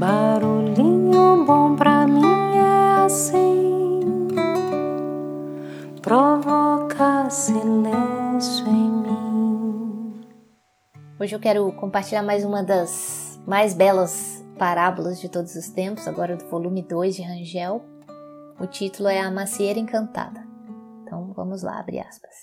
Barulhinho 0.00 1.44
bom 1.44 1.76
pra 1.76 2.06
mim 2.06 2.56
é 2.56 3.04
assim, 3.04 4.00
provoca 6.00 7.28
silêncio 7.28 8.66
em 8.66 8.90
mim. 8.90 10.20
Hoje 11.20 11.36
eu 11.36 11.38
quero 11.38 11.70
compartilhar 11.72 12.22
mais 12.22 12.46
uma 12.46 12.62
das 12.62 13.38
mais 13.46 13.74
belas 13.74 14.42
parábolas 14.58 15.20
de 15.20 15.28
todos 15.28 15.54
os 15.54 15.68
tempos, 15.68 16.08
agora 16.08 16.34
do 16.34 16.46
volume 16.46 16.80
2 16.80 17.16
de 17.16 17.22
Rangel. 17.22 17.84
O 18.58 18.66
título 18.66 19.06
é 19.06 19.20
A 19.20 19.30
Macieira 19.30 19.78
Encantada. 19.78 20.42
Então 21.02 21.34
vamos 21.36 21.62
lá, 21.62 21.78
abre 21.78 22.00
aspas. 22.00 22.34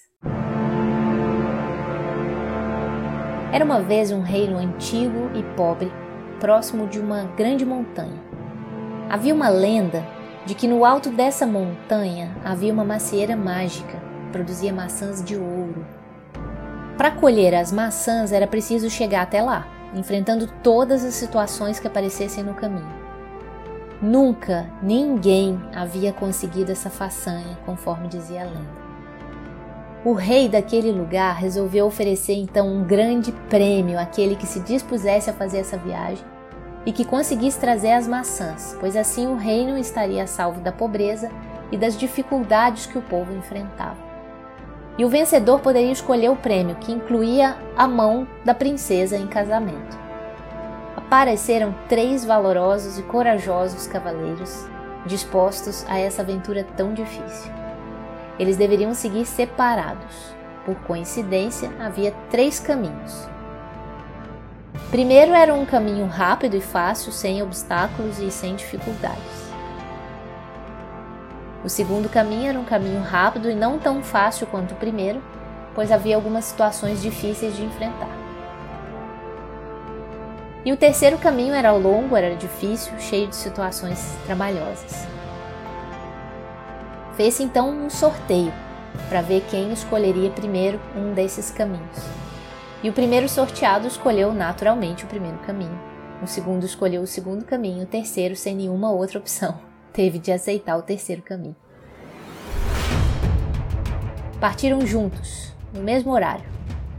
Era 3.52 3.66
uma 3.66 3.82
vez 3.82 4.12
um 4.12 4.22
reino 4.22 4.60
antigo 4.60 5.32
e 5.34 5.42
pobre, 5.56 5.92
próximo 6.40 6.88
de 6.88 7.00
uma 7.00 7.24
grande 7.36 7.66
montanha. 7.66 8.22
Havia 9.10 9.34
uma 9.34 9.50
lenda 9.50 10.06
de 10.46 10.56
que 10.56 10.68
no 10.68 10.86
alto 10.86 11.10
dessa 11.10 11.46
montanha 11.46 12.36
havia 12.44 12.72
uma 12.72 12.86
macieira 12.86 13.36
mágica, 13.36 13.98
que 14.26 14.32
produzia 14.32 14.74
maçãs 14.74 15.24
de 15.24 15.36
ouro. 15.36 15.86
Para 16.98 17.12
colher 17.12 17.54
as 17.54 17.72
maçãs 17.72 18.32
era 18.32 18.48
preciso 18.48 18.90
chegar 18.90 19.22
até 19.22 19.42
lá, 19.42 19.68
enfrentando 19.94 20.48
todas 20.64 21.04
as 21.04 21.14
situações 21.14 21.80
que 21.80 21.88
aparecessem 21.88 22.44
no 22.44 22.54
caminho. 22.54 23.08
Nunca 24.02 24.70
ninguém 24.82 25.60
havia 25.76 26.14
conseguido 26.14 26.72
essa 26.72 26.90
façanha, 26.90 27.58
conforme 27.66 28.08
dizia 28.08 28.42
a 28.42 28.46
lenda. 28.46 28.87
O 30.08 30.14
rei 30.14 30.48
daquele 30.48 30.90
lugar 30.90 31.36
resolveu 31.36 31.86
oferecer 31.86 32.36
então 32.36 32.66
um 32.66 32.82
grande 32.82 33.34
prêmio 33.50 34.00
àquele 34.00 34.38
que 34.38 34.48
se 34.48 34.62
dispusesse 34.62 35.30
a 35.30 35.34
fazer 35.34 35.58
essa 35.58 35.78
viagem 35.78 36.24
e 36.86 36.94
que 36.94 37.04
conseguisse 37.04 37.60
trazer 37.60 37.92
as 37.92 38.08
maçãs, 38.08 38.74
pois 38.80 38.96
assim 38.96 39.28
o 39.28 39.36
reino 39.36 39.78
estaria 39.78 40.26
salvo 40.26 40.62
da 40.62 40.72
pobreza 40.72 41.30
e 41.74 41.78
das 41.78 41.98
dificuldades 41.98 42.86
que 42.86 42.98
o 42.98 43.02
povo 43.02 43.36
enfrentava. 43.36 43.98
E 44.98 45.04
o 45.04 45.10
vencedor 45.10 45.60
poderia 45.60 45.92
escolher 45.92 46.30
o 46.30 46.38
prêmio, 46.38 46.78
que 46.78 46.94
incluía 46.94 47.58
a 47.76 47.86
mão 47.86 48.26
da 48.46 48.54
princesa 48.54 49.18
em 49.18 49.28
casamento. 49.28 50.00
Apareceram 50.96 51.76
três 51.90 52.24
valorosos 52.24 52.98
e 52.98 53.04
corajosos 53.04 53.88
cavaleiros 53.88 54.70
dispostos 55.06 55.86
a 55.90 56.00
essa 56.00 56.22
aventura 56.22 56.66
tão 56.78 56.94
difícil. 56.94 57.67
Eles 58.40 58.58
deveriam 58.58 58.94
seguir 58.94 59.26
separados. 59.26 60.36
Por 60.66 60.76
coincidência, 60.82 61.72
havia 61.80 62.14
três 62.30 62.60
caminhos. 62.60 63.28
Primeiro 64.92 65.34
era 65.34 65.54
um 65.54 65.66
caminho 65.66 66.08
rápido 66.08 66.56
e 66.56 66.62
fácil, 66.62 67.12
sem 67.12 67.42
obstáculos 67.42 68.20
e 68.20 68.32
sem 68.32 68.56
dificuldades. 68.56 69.48
O 71.64 71.70
segundo 71.70 72.08
caminho 72.08 72.50
era 72.50 72.60
um 72.60 72.64
caminho 72.64 73.02
rápido 73.02 73.50
e 73.50 73.56
não 73.56 73.78
tão 73.80 74.02
fácil 74.02 74.48
quanto 74.48 74.74
o 74.74 74.78
primeiro, 74.78 75.22
pois 75.76 75.92
havia 75.92 76.16
algumas 76.16 76.46
situações 76.46 77.02
difíceis 77.02 77.56
de 77.56 77.66
enfrentar. 77.66 78.16
E 80.64 80.72
o 80.72 80.78
terceiro 80.78 81.18
caminho 81.18 81.54
era 81.54 81.72
longo, 81.72 82.16
era 82.16 82.36
difícil, 82.36 82.98
cheio 83.00 83.28
de 83.28 83.36
situações 83.36 84.18
trabalhosas. 84.26 85.08
Fez 87.18 87.40
então 87.40 87.72
um 87.72 87.90
sorteio 87.90 88.54
para 89.10 89.24
ver 89.24 89.44
quem 89.50 89.74
escolheria 89.74 90.30
primeiro 90.30 90.80
um 90.96 91.16
desses 91.16 91.50
caminhos. 91.50 91.98
E 92.84 92.90
o 92.90 92.94
primeiro 92.94 93.28
sorteado 93.28 93.88
escolheu 93.88 94.32
naturalmente 94.32 95.04
o 95.04 95.08
primeiro 95.08 95.40
caminho. 95.40 95.78
O 96.22 96.28
segundo 96.28 96.64
escolheu 96.64 97.02
o 97.02 97.08
segundo 97.08 97.44
caminho, 97.44 97.86
o 97.86 97.88
terceiro, 97.88 98.36
sem 98.36 98.56
nenhuma 98.56 98.92
outra 98.92 99.18
opção, 99.18 99.60
teve 99.92 100.20
de 100.20 100.32
aceitar 100.32 100.78
o 100.78 100.84
terceiro 100.84 101.24
caminho. 101.24 101.56
Partiram 104.40 104.86
juntos, 104.86 105.52
no 105.74 105.82
mesmo 105.82 106.12
horário, 106.12 106.46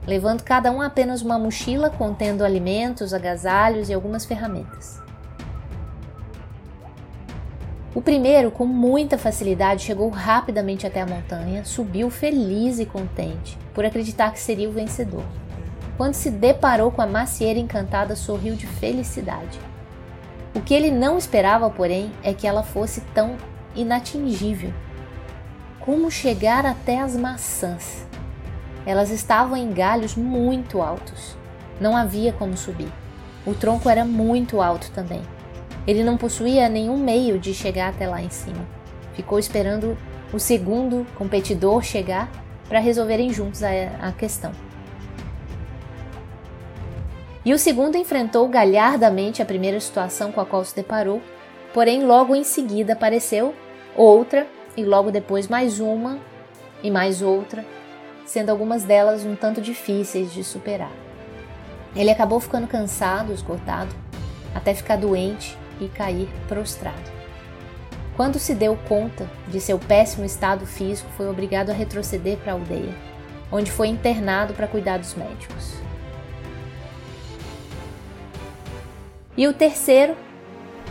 levando 0.04 0.42
cada 0.42 0.72
um 0.72 0.82
apenas 0.82 1.22
uma 1.22 1.38
mochila 1.38 1.90
contendo 1.90 2.44
alimentos, 2.44 3.14
agasalhos 3.14 3.88
e 3.88 3.94
algumas 3.94 4.24
ferramentas. 4.24 5.00
O 7.98 8.00
primeiro, 8.00 8.52
com 8.52 8.64
muita 8.64 9.18
facilidade, 9.18 9.82
chegou 9.82 10.08
rapidamente 10.08 10.86
até 10.86 11.00
a 11.00 11.06
montanha, 11.06 11.64
subiu 11.64 12.08
feliz 12.10 12.78
e 12.78 12.86
contente 12.86 13.58
por 13.74 13.84
acreditar 13.84 14.30
que 14.30 14.38
seria 14.38 14.68
o 14.68 14.72
vencedor. 14.72 15.24
Quando 15.96 16.14
se 16.14 16.30
deparou 16.30 16.92
com 16.92 17.02
a 17.02 17.08
macieira 17.08 17.58
encantada, 17.58 18.14
sorriu 18.14 18.54
de 18.54 18.68
felicidade. 18.68 19.58
O 20.54 20.60
que 20.60 20.74
ele 20.74 20.92
não 20.92 21.18
esperava, 21.18 21.68
porém, 21.68 22.12
é 22.22 22.32
que 22.32 22.46
ela 22.46 22.62
fosse 22.62 23.00
tão 23.12 23.36
inatingível. 23.74 24.72
Como 25.80 26.08
chegar 26.08 26.64
até 26.64 27.00
as 27.00 27.16
maçãs? 27.16 28.06
Elas 28.86 29.10
estavam 29.10 29.56
em 29.56 29.72
galhos 29.72 30.14
muito 30.14 30.80
altos. 30.80 31.36
Não 31.80 31.96
havia 31.96 32.32
como 32.32 32.56
subir. 32.56 32.92
O 33.44 33.54
tronco 33.54 33.88
era 33.88 34.04
muito 34.04 34.62
alto 34.62 34.88
também. 34.92 35.22
Ele 35.88 36.04
não 36.04 36.18
possuía 36.18 36.68
nenhum 36.68 36.98
meio 36.98 37.38
de 37.38 37.54
chegar 37.54 37.88
até 37.88 38.06
lá 38.06 38.20
em 38.20 38.28
cima. 38.28 38.68
Ficou 39.14 39.38
esperando 39.38 39.96
o 40.30 40.38
segundo 40.38 41.06
competidor 41.14 41.82
chegar 41.82 42.30
para 42.68 42.78
resolverem 42.78 43.32
juntos 43.32 43.62
a, 43.62 43.70
a 44.02 44.12
questão. 44.12 44.52
E 47.42 47.54
o 47.54 47.58
segundo 47.58 47.96
enfrentou 47.96 48.46
galhardamente 48.48 49.40
a 49.40 49.46
primeira 49.46 49.80
situação 49.80 50.30
com 50.30 50.42
a 50.42 50.44
qual 50.44 50.62
se 50.62 50.76
deparou, 50.76 51.22
porém 51.72 52.04
logo 52.04 52.36
em 52.36 52.44
seguida 52.44 52.92
apareceu 52.92 53.54
outra 53.96 54.46
e 54.76 54.84
logo 54.84 55.10
depois 55.10 55.48
mais 55.48 55.80
uma 55.80 56.18
e 56.82 56.90
mais 56.90 57.22
outra, 57.22 57.64
sendo 58.26 58.50
algumas 58.50 58.84
delas 58.84 59.24
um 59.24 59.34
tanto 59.34 59.62
difíceis 59.62 60.34
de 60.34 60.44
superar. 60.44 60.92
Ele 61.96 62.10
acabou 62.10 62.38
ficando 62.40 62.66
cansado, 62.66 63.32
esgotado, 63.32 63.96
até 64.54 64.74
ficar 64.74 64.96
doente 64.96 65.56
e 65.80 65.88
cair 65.88 66.28
prostrado. 66.46 67.18
Quando 68.16 68.38
se 68.38 68.54
deu 68.54 68.76
conta 68.88 69.30
de 69.46 69.60
seu 69.60 69.78
péssimo 69.78 70.24
estado 70.24 70.66
físico, 70.66 71.08
foi 71.16 71.28
obrigado 71.28 71.70
a 71.70 71.72
retroceder 71.72 72.36
para 72.38 72.52
a 72.52 72.54
aldeia, 72.56 72.92
onde 73.50 73.70
foi 73.70 73.86
internado 73.88 74.54
para 74.54 74.66
cuidar 74.66 74.98
dos 74.98 75.14
médicos. 75.14 75.74
E 79.36 79.46
o 79.46 79.52
terceiro 79.52 80.16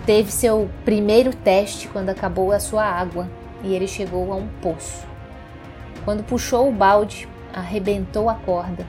teve 0.05 0.31
seu 0.31 0.69
primeiro 0.85 1.33
teste 1.33 1.89
quando 1.89 2.09
acabou 2.09 2.53
a 2.53 2.61
sua 2.61 2.85
água 2.85 3.29
e 3.61 3.75
ele 3.75 3.87
chegou 3.87 4.31
a 4.31 4.37
um 4.37 4.47
poço. 4.61 5.05
Quando 6.05 6.23
puxou 6.23 6.69
o 6.69 6.71
balde, 6.71 7.27
arrebentou 7.53 8.29
a 8.29 8.35
corda. 8.35 8.85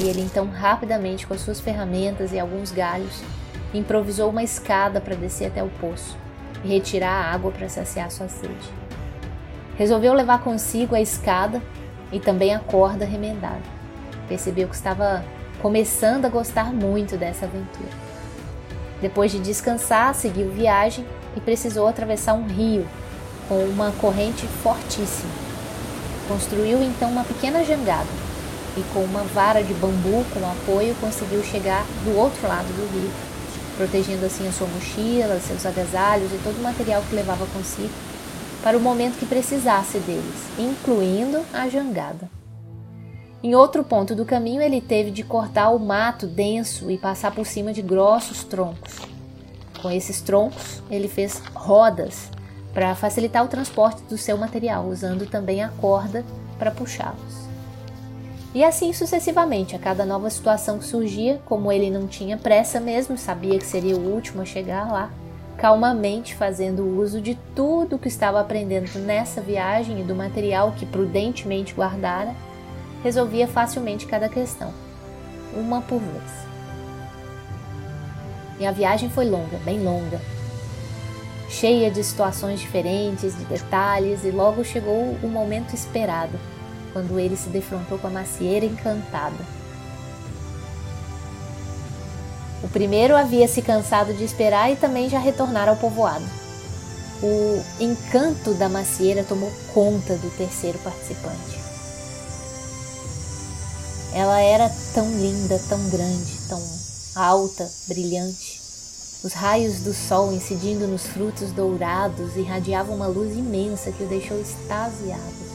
E 0.00 0.08
ele 0.08 0.22
então 0.22 0.46
rapidamente 0.46 1.26
com 1.26 1.34
as 1.34 1.42
suas 1.42 1.60
ferramentas 1.60 2.32
e 2.32 2.38
alguns 2.38 2.72
galhos 2.72 3.22
improvisou 3.78 4.30
uma 4.30 4.42
escada 4.42 5.00
para 5.00 5.14
descer 5.14 5.46
até 5.46 5.62
o 5.62 5.68
poço 5.80 6.16
e 6.64 6.68
retirar 6.68 7.10
a 7.10 7.32
água 7.32 7.50
para 7.50 7.68
saciar 7.68 8.10
sua 8.10 8.28
sede. 8.28 8.72
Resolveu 9.76 10.12
levar 10.14 10.42
consigo 10.42 10.94
a 10.94 11.00
escada 11.00 11.62
e 12.10 12.18
também 12.18 12.54
a 12.54 12.58
corda 12.58 13.04
remendada. 13.04 13.62
Percebeu 14.28 14.68
que 14.68 14.74
estava 14.74 15.24
começando 15.60 16.24
a 16.24 16.28
gostar 16.28 16.72
muito 16.72 17.16
dessa 17.16 17.46
aventura. 17.46 17.90
Depois 19.00 19.30
de 19.30 19.38
descansar, 19.38 20.14
seguiu 20.14 20.50
viagem 20.50 21.06
e 21.36 21.40
precisou 21.40 21.86
atravessar 21.86 22.32
um 22.34 22.46
rio 22.46 22.86
com 23.48 23.62
uma 23.64 23.92
corrente 23.92 24.46
fortíssima. 24.62 25.30
Construiu 26.28 26.82
então 26.82 27.10
uma 27.10 27.24
pequena 27.24 27.62
jangada 27.62 28.08
e 28.76 28.82
com 28.92 29.00
uma 29.00 29.22
vara 29.22 29.62
de 29.62 29.72
bambu 29.74 30.24
como 30.32 30.46
apoio 30.46 30.94
conseguiu 31.00 31.42
chegar 31.42 31.84
do 32.04 32.16
outro 32.16 32.48
lado 32.48 32.66
do 32.66 32.92
rio 32.92 33.35
protegendo 33.76 34.24
assim 34.24 34.46
a 34.48 34.52
sua 34.52 34.66
mochila, 34.66 35.38
seus 35.40 35.66
agasalhos 35.66 36.32
e 36.32 36.38
todo 36.42 36.58
o 36.58 36.62
material 36.62 37.02
que 37.08 37.14
levava 37.14 37.46
consigo 37.46 37.92
para 38.62 38.76
o 38.76 38.80
momento 38.80 39.18
que 39.18 39.26
precisasse 39.26 39.98
deles, 39.98 40.48
incluindo 40.58 41.40
a 41.52 41.68
jangada. 41.68 42.28
Em 43.42 43.54
outro 43.54 43.84
ponto 43.84 44.14
do 44.14 44.24
caminho, 44.24 44.60
ele 44.60 44.80
teve 44.80 45.10
de 45.10 45.22
cortar 45.22 45.68
o 45.70 45.78
mato 45.78 46.26
denso 46.26 46.90
e 46.90 46.98
passar 46.98 47.32
por 47.32 47.46
cima 47.46 47.72
de 47.72 47.80
grossos 47.80 48.42
troncos. 48.42 48.96
Com 49.80 49.90
esses 49.90 50.20
troncos, 50.20 50.82
ele 50.90 51.06
fez 51.06 51.40
rodas 51.54 52.30
para 52.74 52.94
facilitar 52.94 53.44
o 53.44 53.48
transporte 53.48 54.02
do 54.08 54.18
seu 54.18 54.36
material, 54.36 54.86
usando 54.88 55.26
também 55.30 55.62
a 55.62 55.68
corda 55.68 56.24
para 56.58 56.70
puxá-los. 56.70 57.46
E 58.56 58.64
assim 58.64 58.90
sucessivamente, 58.90 59.76
a 59.76 59.78
cada 59.78 60.06
nova 60.06 60.30
situação 60.30 60.78
que 60.78 60.86
surgia, 60.86 61.38
como 61.44 61.70
ele 61.70 61.90
não 61.90 62.06
tinha 62.06 62.38
pressa 62.38 62.80
mesmo, 62.80 63.18
sabia 63.18 63.58
que 63.58 63.66
seria 63.66 63.94
o 63.94 64.14
último 64.14 64.40
a 64.40 64.46
chegar 64.46 64.90
lá, 64.90 65.10
calmamente 65.58 66.34
fazendo 66.34 66.82
uso 66.98 67.20
de 67.20 67.34
tudo 67.54 67.98
que 67.98 68.08
estava 68.08 68.40
aprendendo 68.40 68.98
nessa 69.00 69.42
viagem 69.42 70.00
e 70.00 70.02
do 70.02 70.14
material 70.14 70.72
que 70.72 70.86
prudentemente 70.86 71.74
guardara, 71.74 72.34
resolvia 73.04 73.46
facilmente 73.46 74.06
cada 74.06 74.26
questão, 74.26 74.72
uma 75.54 75.82
por 75.82 76.00
vez. 76.00 76.46
E 78.58 78.64
a 78.64 78.72
viagem 78.72 79.10
foi 79.10 79.26
longa, 79.26 79.58
bem 79.66 79.84
longa, 79.84 80.18
cheia 81.50 81.90
de 81.90 82.02
situações 82.02 82.58
diferentes, 82.58 83.36
de 83.36 83.44
detalhes, 83.44 84.24
e 84.24 84.30
logo 84.30 84.64
chegou 84.64 85.14
o 85.22 85.28
momento 85.28 85.74
esperado, 85.74 86.40
quando 86.96 87.20
ele 87.20 87.36
se 87.36 87.50
defrontou 87.50 87.98
com 87.98 88.06
a 88.06 88.10
macieira 88.10 88.64
encantada. 88.64 89.44
O 92.62 92.68
primeiro 92.68 93.14
havia 93.14 93.46
se 93.46 93.60
cansado 93.60 94.14
de 94.14 94.24
esperar 94.24 94.72
e 94.72 94.76
também 94.76 95.06
já 95.06 95.18
retornara 95.18 95.72
ao 95.72 95.76
povoado. 95.76 96.24
O 97.22 97.62
encanto 97.78 98.54
da 98.54 98.70
macieira 98.70 99.22
tomou 99.24 99.52
conta 99.74 100.16
do 100.16 100.34
terceiro 100.38 100.78
participante. 100.78 101.60
Ela 104.14 104.40
era 104.40 104.70
tão 104.94 105.06
linda, 105.18 105.60
tão 105.68 105.90
grande, 105.90 106.32
tão 106.48 106.62
alta, 107.14 107.70
brilhante. 107.88 108.58
Os 109.22 109.34
raios 109.34 109.80
do 109.80 109.92
sol 109.92 110.32
incidindo 110.32 110.88
nos 110.88 111.06
frutos 111.06 111.52
dourados 111.52 112.36
irradiavam 112.36 112.96
uma 112.96 113.06
luz 113.06 113.36
imensa 113.36 113.92
que 113.92 114.02
o 114.02 114.08
deixou 114.08 114.40
extasiado. 114.40 115.45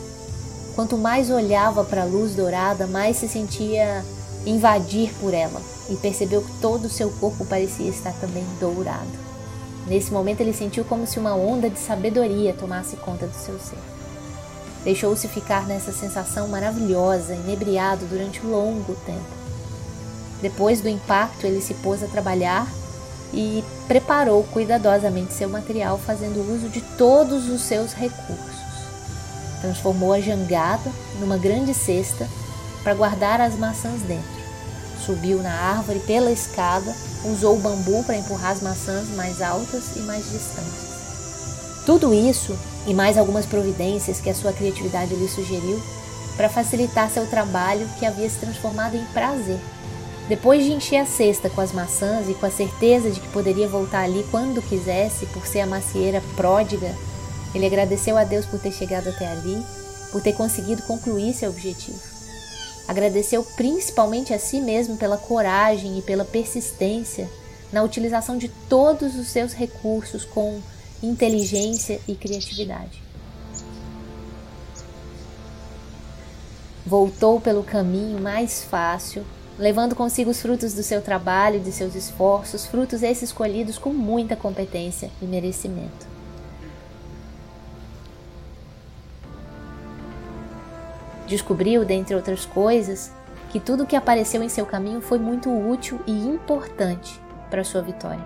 Quanto 0.76 0.98
mais 0.98 1.30
olhava 1.30 1.84
para 1.84 2.04
a 2.04 2.06
luz 2.06 2.34
dourada, 2.34 2.88
mais 2.88 3.18
se 3.18 3.28
sentia 3.28 4.04
invadir 4.46 5.14
por 5.20 5.34
ela 5.34 5.62
e 5.90 5.96
percebeu 5.96 6.42
que 6.42 6.52
todo 6.62 6.86
o 6.86 6.90
seu 6.90 7.10
corpo 7.12 7.46
parecia 7.46 7.90
estar 7.90 8.14
também 8.14 8.46
dourado. 8.60 9.32
Nesse 9.88 10.12
momento 10.12 10.42
ele 10.42 10.54
sentiu 10.54 10.86
como 10.86 11.06
se 11.06 11.20
uma 11.20 11.36
onda 11.36 11.70
de 11.70 11.80
sabedoria 11.80 12.54
tomasse 12.54 12.96
conta 12.98 13.28
do 13.28 13.36
seu 13.36 13.60
ser. 13.60 13.78
Deixou-se 14.84 15.28
ficar 15.28 15.68
nessa 15.68 15.92
sensação 15.92 16.48
maravilhosa, 16.48 17.36
inebriado 17.36 18.06
durante 18.06 18.46
um 18.46 18.52
longo 18.52 18.96
tempo. 19.06 19.42
Depois 20.42 20.82
do 20.82 20.90
impacto, 20.90 21.46
ele 21.46 21.62
se 21.62 21.74
pôs 21.76 22.02
a 22.04 22.08
trabalhar 22.08 22.68
e 23.34 23.64
preparou 23.88 24.44
cuidadosamente 24.46 25.34
seu 25.34 25.48
material, 25.48 26.00
fazendo 26.00 26.40
uso 26.52 26.68
de 26.68 26.82
todos 26.98 27.48
os 27.50 27.62
seus 27.62 27.94
recursos. 27.94 28.71
Transformou 29.62 30.14
a 30.14 30.20
jangada 30.20 30.92
numa 31.20 31.38
grande 31.38 31.74
cesta 31.74 32.28
para 32.84 32.94
guardar 32.94 33.40
as 33.40 33.56
maçãs 33.56 34.02
dentro. 34.02 34.42
Subiu 35.06 35.42
na 35.42 35.52
árvore 35.52 36.00
pela 36.00 36.32
escada, 36.32 36.94
usou 37.26 37.56
o 37.56 37.60
bambu 37.60 38.04
para 38.04 38.18
empurrar 38.18 38.52
as 38.52 38.62
maçãs 38.62 39.10
mais 39.16 39.42
altas 39.42 39.96
e 39.96 40.00
mais 40.00 40.24
distantes. 40.30 40.92
Tudo 41.86 42.14
isso 42.14 42.58
e 42.86 42.94
mais 42.94 43.18
algumas 43.18 43.46
providências 43.46 44.20
que 44.20 44.30
a 44.30 44.36
sua 44.36 44.54
criatividade 44.54 45.16
lhe 45.16 45.28
sugeriu 45.28 45.82
para 46.36 46.50
facilitar 46.50 47.10
seu 47.10 47.26
trabalho 47.28 47.88
que 48.00 48.06
havia 48.06 48.30
se 48.30 48.40
transformado 48.40 48.96
em 48.96 49.06
prazer. 49.06 49.60
Depois 50.28 50.64
de 50.64 50.72
encher 50.72 50.98
a 50.98 51.06
cesta 51.06 51.50
com 51.50 51.62
as 51.62 51.74
maçãs 51.74 52.30
e 52.30 52.34
com 52.34 52.46
a 52.46 52.52
certeza 52.52 53.10
de 53.10 53.20
que 53.20 53.28
poderia 53.30 53.68
voltar 53.68 54.04
ali 54.04 54.26
quando 54.32 54.62
quisesse, 54.62 55.26
por 55.28 55.46
ser 55.46 55.62
a 55.62 55.68
macieira 55.68 56.22
pródiga, 56.36 56.96
ele 57.54 57.66
agradeceu 57.66 58.18
a 58.18 58.24
Deus 58.24 58.46
por 58.46 58.60
ter 58.60 58.72
chegado 58.72 59.10
até 59.10 59.28
ali, 59.28 59.64
por 60.12 60.22
ter 60.22 60.34
conseguido 60.34 60.84
concluir 60.84 61.34
seu 61.34 61.50
objetivo. 61.50 62.00
Agradeceu 62.88 63.44
principalmente 63.56 64.34
a 64.34 64.40
si 64.40 64.60
mesmo 64.60 64.98
pela 64.98 65.18
coragem 65.18 65.98
e 65.98 66.02
pela 66.02 66.26
persistência 66.26 67.30
na 67.72 67.84
utilização 67.84 68.38
de 68.38 68.50
todos 68.50 69.16
os 69.16 69.28
seus 69.28 69.54
recursos 69.54 70.26
com 70.26 70.62
inteligência 71.02 72.00
e 72.08 72.16
criatividade. 72.16 73.02
Voltou 76.86 77.40
pelo 77.40 77.64
caminho 77.64 78.20
mais 78.20 78.64
fácil, 78.64 79.24
levando 79.58 79.96
consigo 79.96 80.32
os 80.32 80.42
frutos 80.42 80.74
do 80.74 80.84
seu 80.84 81.02
trabalho 81.02 81.58
e 81.58 81.62
de 81.62 81.72
seus 81.72 81.96
esforços, 81.96 82.66
frutos 82.66 83.04
esses 83.04 83.32
colhidos 83.32 83.78
com 83.78 83.94
muita 83.94 84.36
competência 84.36 85.10
e 85.22 85.26
merecimento. 85.26 86.11
Descobriu, 91.32 91.86
dentre 91.86 92.14
outras 92.14 92.46
coisas, 92.46 93.10
que 93.52 93.58
tudo 93.58 93.86
que 93.86 93.96
apareceu 93.96 94.44
em 94.44 94.50
seu 94.50 94.66
caminho 94.66 95.00
foi 95.00 95.18
muito 95.18 95.50
útil 95.50 95.98
e 96.06 96.12
importante 96.12 97.22
para 97.50 97.64
sua 97.64 97.82
vitória. 97.82 98.20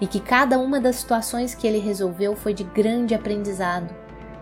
E 0.00 0.06
que 0.06 0.20
cada 0.20 0.56
uma 0.56 0.80
das 0.80 0.94
situações 0.94 1.56
que 1.56 1.66
ele 1.66 1.80
resolveu 1.80 2.36
foi 2.36 2.54
de 2.54 2.62
grande 2.62 3.16
aprendizado, 3.16 3.92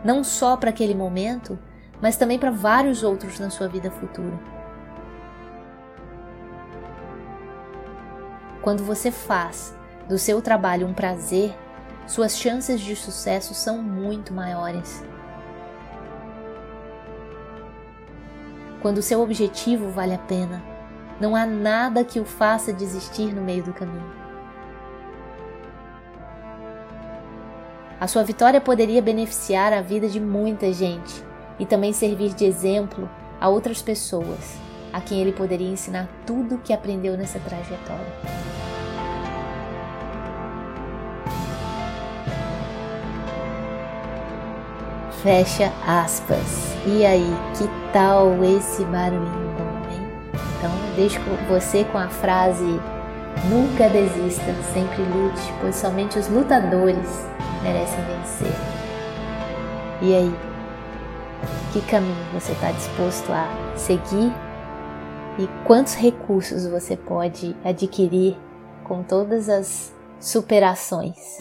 não 0.05 0.23
só 0.23 0.55
para 0.55 0.69
aquele 0.69 0.94
momento, 0.94 1.58
mas 1.99 2.19
também 2.19 2.38
para 2.38 2.50
vários 2.50 3.02
outros 3.02 3.40
na 3.40 3.49
sua 3.49 3.69
vida 3.69 3.91
futura. 3.91 4.38
Quando 8.61 8.84
você 8.84 9.11
faz 9.11 9.75
do 10.06 10.19
seu 10.19 10.43
trabalho 10.43 10.87
um 10.87 10.93
prazer, 10.93 11.56
suas 12.06 12.37
chances 12.37 12.82
de 12.82 12.94
sucesso 12.94 13.55
são 13.55 13.79
muito 13.79 14.34
maiores. 14.34 15.02
Quando 18.81 19.03
seu 19.03 19.21
objetivo 19.21 19.91
vale 19.91 20.15
a 20.15 20.19
pena. 20.19 20.63
Não 21.21 21.35
há 21.35 21.45
nada 21.45 22.05
que 22.05 22.21
o 22.21 22.25
faça 22.25 22.73
desistir 22.73 23.35
no 23.35 23.43
meio 23.43 23.63
do 23.63 23.73
caminho. 23.73 24.19
A 28.01 28.07
sua 28.07 28.23
vitória 28.23 28.61
poderia 28.61 29.03
beneficiar 29.03 29.73
a 29.73 29.81
vida 29.81 30.09
de 30.09 30.21
muita 30.21 30.73
gente 30.73 31.25
e 31.59 31.67
também 31.67 31.93
servir 31.93 32.33
de 32.33 32.45
exemplo 32.45 33.11
a 33.41 33.49
outras 33.49 33.83
pessoas, 33.83 34.57
a 34.93 35.01
quem 35.01 35.21
ele 35.21 35.33
poderia 35.33 35.69
ensinar 35.69 36.09
tudo 36.25 36.55
o 36.55 36.59
que 36.59 36.73
aprendeu 36.73 37.17
nessa 37.17 37.41
trajetória. 37.41 38.57
Fecha 45.23 45.73
aspas. 45.87 46.76
E 46.87 47.05
aí, 47.05 47.37
que 47.56 47.69
tal 47.93 48.43
esse 48.44 48.85
barulhinho 48.85 49.55
bom, 49.59 49.93
hein? 49.93 50.09
Então, 50.56 50.70
deixo 50.94 51.20
você 51.49 51.85
com 51.85 51.99
a 51.99 52.09
frase: 52.09 52.81
Nunca 53.47 53.88
desista, 53.88 54.55
sempre 54.73 55.03
lute, 55.03 55.53
pois 55.61 55.76
somente 55.76 56.19
os 56.19 56.29
lutadores 56.29 57.26
merecem 57.62 58.05
vencer. 58.05 58.53
E 60.03 60.15
aí, 60.15 60.35
que 61.73 61.81
caminho 61.82 62.15
você 62.32 62.53
está 62.53 62.70
disposto 62.73 63.32
a 63.32 63.49
seguir? 63.76 64.32
E 65.38 65.49
quantos 65.65 65.94
recursos 65.94 66.67
você 66.67 66.97
pode 66.97 67.56
adquirir 67.65 68.37
com 68.85 69.03
todas 69.03 69.49
as 69.49 69.93
superações? 70.20 71.38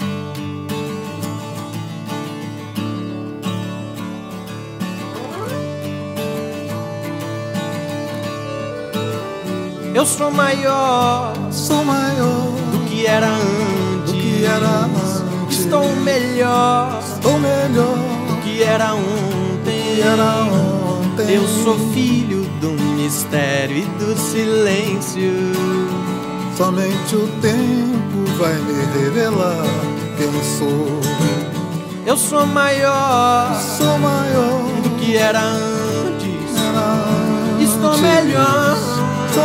Eu 9.97 10.05
sou 10.05 10.29
maior, 10.29 11.33
sou 11.49 11.83
maior 11.83 12.51
do 12.71 12.87
que 12.87 13.07
era 13.07 13.29
antes. 13.29 14.05
Do 14.05 14.13
que 14.13 14.45
era 14.45 14.85
antes. 14.85 15.23
Estou 15.49 15.95
melhor, 15.95 17.01
estou 17.01 17.39
melhor 17.39 17.97
do 18.27 18.35
que 18.43 18.61
era 18.61 18.93
ontem. 18.93 19.95
Que 19.95 20.01
era 20.03 20.43
ontem. 20.53 21.33
Eu 21.33 21.47
sou 21.63 21.79
filho 21.93 22.43
do 22.61 22.73
mistério 22.93 23.77
e 23.77 23.85
do 23.97 24.15
silêncio. 24.15 25.33
Somente 26.55 27.15
o 27.15 27.27
tempo 27.41 28.37
vai 28.37 28.53
me 28.53 29.01
revelar 29.01 29.65
quem 30.15 30.43
sou. 30.59 31.01
Eu 32.05 32.17
sou 32.17 32.45
maior, 32.45 33.51
sou 33.59 33.97
maior 33.97 34.61
do 34.83 34.91
que 34.99 35.17
era 35.17 35.41
antes. 35.41 36.55
Era 36.55 37.57
antes. 37.57 37.71
Estou 37.71 37.97
melhor 37.97 38.96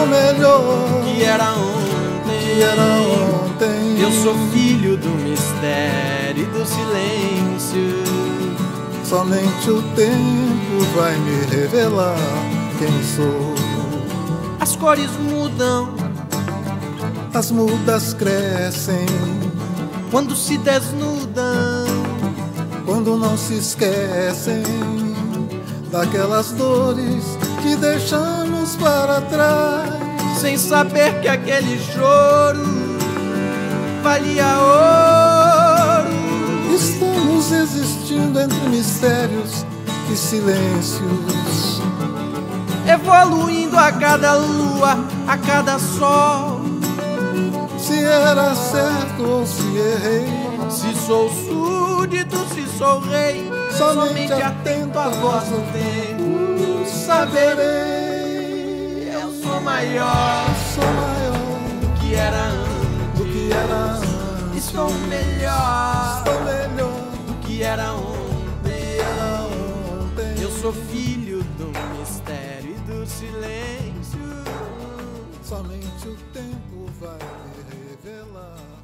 melhor 0.07 1.03
que 1.05 1.23
era 1.23 1.53
ontem. 1.53 2.39
Que 2.41 2.63
era 2.63 2.83
ontem. 2.83 4.01
Eu 4.01 4.11
sou 4.11 4.35
filho 4.53 4.97
do 4.97 5.09
mistério 5.09 6.43
e 6.43 6.47
do 6.47 6.65
silêncio. 6.67 8.03
Somente 9.05 9.71
o 9.71 9.83
tempo 9.95 10.85
vai 10.97 11.15
me 11.17 11.45
revelar 11.55 12.17
quem 12.79 13.03
sou. 13.03 13.55
As 14.59 14.75
cores 14.77 15.11
mudam, 15.19 15.95
as 17.35 17.51
mudas 17.51 18.15
crescem 18.15 19.07
quando 20.11 20.35
se 20.35 20.57
desnudam, 20.59 21.85
quando 22.87 23.17
não 23.17 23.37
se 23.37 23.55
esquecem 23.55 24.63
daquelas 25.91 26.53
dores 26.53 27.37
que 27.63 27.77
deixamos 27.77 28.77
para 28.77 29.21
trás. 29.23 29.91
Sem 30.41 30.59
saber 30.59 31.21
que 31.21 31.29
aquele 31.29 31.79
choro 31.79 32.99
valia 34.03 34.59
ouro. 34.59 36.11
Estamos 36.75 37.53
existindo 37.53 38.41
entre 38.41 38.69
mistérios 38.69 39.65
e 40.13 40.17
silêncios. 40.17 41.81
Evoluindo 42.87 43.79
a 43.79 43.93
cada 43.93 44.35
lua, 44.35 44.99
a 45.29 45.39
cada 45.39 45.79
sol. 45.79 46.61
se 47.79 48.03
era 48.03 48.55
certo 48.55 49.23
ou 49.23 49.47
se 49.47 49.77
errei. 49.77 50.27
Se 50.69 50.95
sou 51.07 51.31
súdito, 51.31 52.37
se 52.55 52.67
sou 52.79 53.01
rei, 53.01 53.51
somente 53.77 54.33
atento 54.33 54.99
à 54.99 55.09
voz 55.09 55.45
do 55.45 56.72
eu 56.83 56.87
saberei. 56.87 58.43
Eu 59.13 59.31
sou 59.41 59.61
maior, 59.61 60.47
eu 60.49 60.55
sou 60.75 60.93
maior 60.93 61.37
do 61.81 62.01
que 62.01 62.15
era 62.15 62.47
antes. 62.47 63.19
Do 63.19 63.25
que 63.25 63.53
era 63.53 63.75
antes. 63.75 64.65
Estou 64.65 64.91
melhor, 64.91 66.19
estou 66.19 66.41
melhor 66.45 67.11
do 67.27 67.35
que 67.47 67.63
era 67.63 67.93
ontem. 67.95 68.99
Era 68.99 69.43
ontem. 69.43 70.43
Eu 70.43 70.51
sou 70.51 70.73
filho 70.73 71.45
do 71.57 71.67
mistério 71.97 72.75
e 72.75 72.79
do 72.81 73.07
silêncio. 73.07 74.21
Somente 75.45 76.09
o 76.09 76.17
tempo 76.33 76.91
vai 77.01 77.19
me 77.47 77.63
revelar. 77.79 78.82